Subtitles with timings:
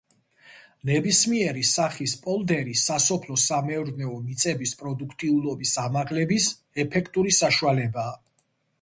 [0.89, 6.53] ნებისმიერი სახის პოლდერი სასოფლო-სამეურნეო მიწების პროდუქტიულობის ამაღლების
[6.89, 8.23] ეფექტური საშუალებაა.